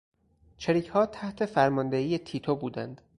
[0.57, 3.01] چریکها تحت فرماندهی تیتو بودند.